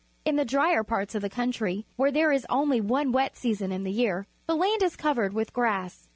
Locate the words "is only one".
2.31-3.11